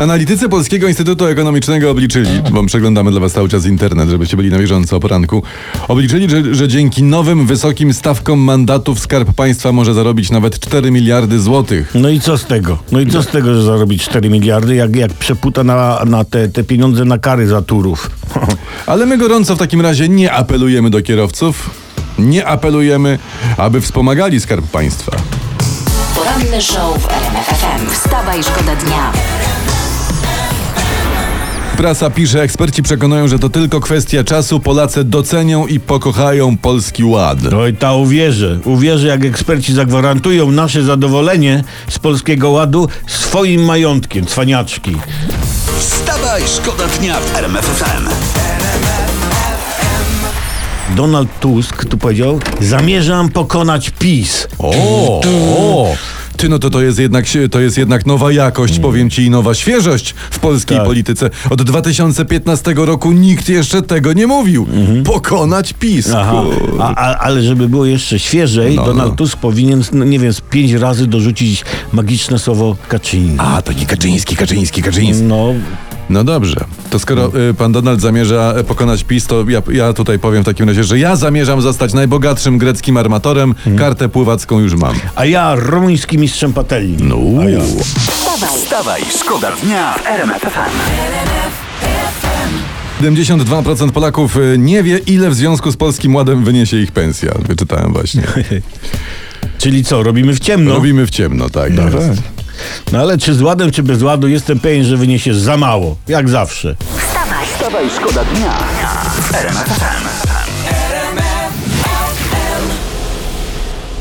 [0.00, 4.58] Analitycy Polskiego Instytutu Ekonomicznego obliczyli, bo przeglądamy dla Was cały czas internet, żebyście byli na
[4.58, 5.42] bieżąco o poranku,
[5.88, 11.40] obliczyli, że, że dzięki nowym wysokim stawkom mandatów Skarb Państwa może zarobić nawet 4 miliardy
[11.40, 11.90] złotych.
[11.94, 12.78] No i co z tego?
[12.92, 16.48] No i co z tego, że zarobić 4 miliardy, jak, jak przeputa na, na te,
[16.48, 18.10] te pieniądze na kary za turów?
[18.86, 21.70] Ale my gorąco w takim razie nie apelujemy do kierowców,
[22.18, 23.18] nie apelujemy,
[23.56, 25.37] aby wspomagali Skarb Państwa.
[26.28, 27.90] Poranny show w RMF FM.
[27.90, 29.12] Wstawaj, szkoda dnia.
[31.76, 37.38] Prasa pisze, eksperci przekonują, że to tylko kwestia czasu, Polacy docenią i pokochają Polski Ład.
[37.58, 38.58] Oj, ta uwierzę.
[38.64, 44.96] Uwierzę, jak eksperci zagwarantują nasze zadowolenie z Polskiego Ładu swoim majątkiem, cwaniaczki.
[45.78, 48.08] Wstawaj, szkoda dnia w RMF FM.
[50.96, 54.48] Donald Tusk tu powiedział, zamierzam pokonać PiS.
[54.58, 54.70] O,
[55.20, 56.17] o!
[56.38, 59.54] Ty, no to to jest jednak, to jest jednak nowa jakość, powiem ci, i nowa
[59.54, 60.86] świeżość w polskiej Tak.
[60.86, 61.30] polityce.
[61.50, 64.66] Od 2015 roku nikt jeszcze tego nie mówił.
[65.04, 66.10] Pokonać PiS.
[66.16, 69.16] Aha, Kur- a, a, ale żeby było jeszcze świeżej, No, Donald no.
[69.16, 73.36] Tusk powinien, no, nie wiem, z pięć razy dorzucić magiczne słowo Kaczyński.
[73.38, 75.22] A, to nie Kaczyński, Kaczyński, Kaczyński.
[75.24, 75.54] No,
[76.10, 80.18] No dobrze, to skoro y, pan Donald zamierza y, pokonać PiS, to ja, ja tutaj
[80.18, 83.54] powiem w takim razie, że ja zamierzam zostać najbogatszym greckim armatorem.
[83.78, 84.94] Kartę pływacką już mam.
[85.14, 86.96] a ja rumuński mistrzem patelni.
[87.00, 87.16] No.
[87.42, 87.60] A ja.
[87.60, 90.78] Wstawaj, Wstawaj, szkoda dnia w RMF FM.
[93.02, 97.32] 72% Polaków y, nie wie, ile w związku z Polskim Ładem wyniesie ich pensja.
[97.48, 98.22] Wyczytałem właśnie.
[99.58, 100.74] Czyli co, robimy w ciemno?
[100.74, 101.72] Robimy w ciemno, tak.
[101.72, 102.22] No, jest.
[102.92, 105.96] No ale czy z ładem, czy bez ładu, jestem pewien, że wyniesiesz za mało.
[106.08, 106.76] Jak zawsze.
[106.98, 107.46] wstawaj.
[107.46, 108.58] Wstawaj, szkoda dnia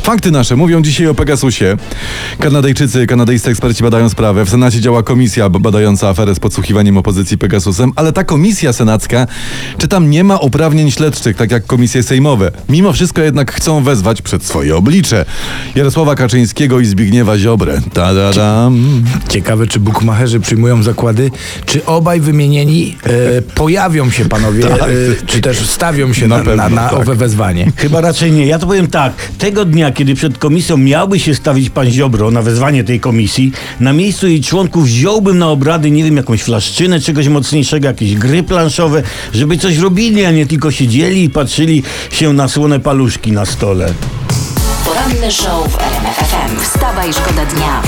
[0.07, 1.78] Fakty nasze mówią dzisiaj o Pegasusie.
[2.40, 4.45] Kanadyjczycy, kanadyjscy eksperci badają sprawę.
[4.45, 9.28] W Senacie działa komisja badająca aferę z podsłuchiwaniem opozycji Pegasusem, ale ta komisja senacka,
[9.78, 12.51] czy tam nie ma uprawnień śledczych, tak jak komisje sejmowe.
[12.69, 15.25] Mimo wszystko jednak chcą wezwać przed swoje oblicze
[15.75, 17.81] Jarosława Kaczyńskiego i Zbigniewa Ziobrę.
[17.94, 19.03] Ta-da-dam.
[19.29, 21.31] Ciekawe, czy bukmacherzy przyjmują zakłady,
[21.66, 22.97] czy obaj wymienieni
[23.38, 24.88] e, pojawią się panowie, e,
[25.25, 27.00] czy też stawią się Na na, pewno, na, na tak.
[27.00, 27.72] owe wezwanie.
[27.75, 28.46] Chyba raczej nie.
[28.46, 29.13] Ja to powiem tak.
[29.38, 33.94] Tego dnia, kiedy przed komisją miałby się stawić pan Ziobro na wezwanie tej komisji, na
[33.94, 39.03] miejscu jej członków wziąłbym na obrady, nie wiem, jakąś flaszczynę, czegoś mocniejszego, jakieś gry planszowe,
[39.34, 43.94] żeby coś robili, a nie tylko siedzieli i patrzyli się na słone paluszki na stole.
[44.85, 46.59] Poranny show w RMF FM.
[46.64, 47.81] Wstawaj, szkoda dnia.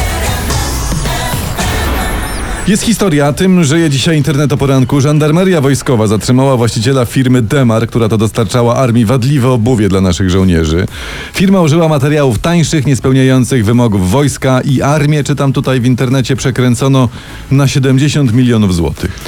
[2.69, 5.01] Jest historia, tym żyje dzisiaj internet o poranku.
[5.01, 10.87] Żandarmeria wojskowa zatrzymała właściciela firmy Demar, która to dostarczała armii wadliwe obuwie dla naszych żołnierzy.
[11.33, 17.09] Firma użyła materiałów tańszych, niespełniających wymogów wojska i armię, czytam tutaj w internecie, przekręcono
[17.51, 19.19] na 70 milionów złotych.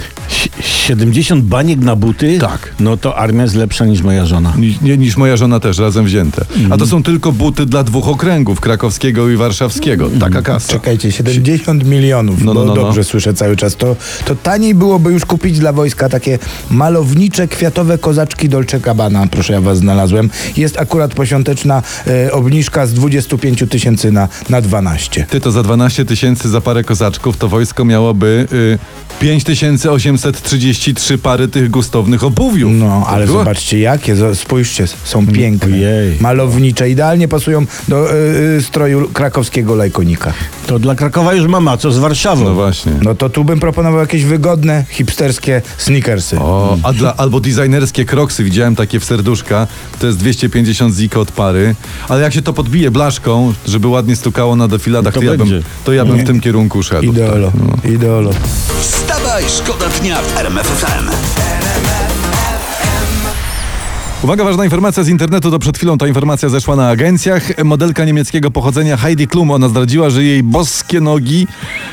[0.61, 2.37] Si- 70 baniek na buty?
[2.39, 2.73] Tak.
[2.79, 4.53] No to armia jest lepsza niż moja żona.
[4.57, 6.45] Ni- Nie, niż moja żona też, razem wzięte.
[6.69, 10.09] A to są tylko buty dla dwóch okręgów, krakowskiego i warszawskiego.
[10.19, 10.73] Taka kasa.
[10.73, 12.81] Czekajcie, 70 milionów, No, no, bo no, no.
[12.81, 13.75] dobrze słyszę cały czas.
[13.75, 13.95] To,
[14.25, 16.39] to taniej byłoby już kupić dla wojska takie
[16.71, 19.27] malownicze, kwiatowe kozaczki Dolce Gabbana.
[19.27, 20.29] Proszę, ja was znalazłem.
[20.57, 25.25] Jest akurat poświąteczna e, obniżka z 25 tysięcy na, na 12.
[25.29, 28.79] Ty to za 12 tysięcy za parę kozaczków to wojsko miałoby y,
[29.81, 32.71] 5833 pary tych gustownych obuwiów.
[32.75, 36.17] No, ale było- zobaczcie jakie, spójrzcie, są piękne, Ojej.
[36.19, 38.15] malownicze, idealnie pasują do e,
[38.61, 40.33] stroju krakowskiego lajkonika.
[40.67, 42.43] To dla Krakowa już mama, co z Warszawą?
[42.43, 42.91] No właśnie.
[43.01, 46.39] No to tu bym proponował jakieś wygodne, hipsterskie sneakersy.
[46.39, 49.67] O, a dla, albo designerskie kroksy, widziałem takie w serduszka,
[49.99, 51.75] to jest 250 ziko od pary,
[52.09, 55.39] ale jak się to podbije blaszką, żeby ładnie stukało na defiladach, To to, ja bym,
[55.39, 55.61] będzie.
[55.83, 57.03] to ja bym w tym kierunku szedł.
[57.03, 57.91] Ideolo, Tak, no.
[57.91, 58.31] ideolo.
[59.11, 61.09] Wstawaj, szkoda dnia w RMF FM.
[64.23, 67.63] Uwaga, ważna informacja z internetu, to przed chwilą ta informacja zeszła na agencjach.
[67.63, 71.47] Modelka niemieckiego pochodzenia Heidi Klum, ona zdradziła, że jej boskie nogi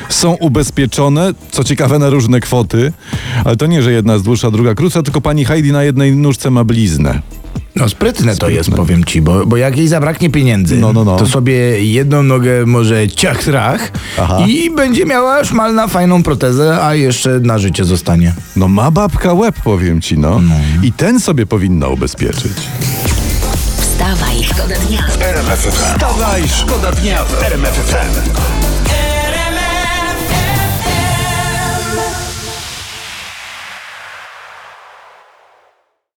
[0.09, 2.93] są ubezpieczone, co ciekawe na różne kwoty,
[3.45, 6.51] ale to nie, że jedna jest dłuższa, druga krótsza, tylko pani Heidi na jednej nóżce
[6.51, 7.23] ma bliznę.
[7.77, 11.17] No sprytne to jest, powiem ci, bo, bo jak jej zabraknie pieniędzy, No, no, no.
[11.17, 14.39] to sobie jedną nogę może ciach trach Aha.
[14.47, 18.35] i będzie miała szmalna, fajną protezę, a jeszcze na życie zostanie.
[18.57, 20.41] No ma babka łeb, powiem ci, no.
[20.83, 22.53] I ten sobie powinna ubezpieczyć.
[23.81, 25.01] Wstawaj, szkoda dnia.
[25.21, 25.71] RMF FM.
[25.95, 28.68] Wstawaj, szkoda dnia w RMF FM.